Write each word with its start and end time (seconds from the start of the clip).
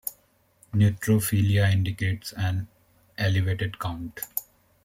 Neutrophilia 0.73 1.71
indicates 1.71 2.33
an 2.33 2.67
elevated 3.19 3.77
count. 3.77 4.21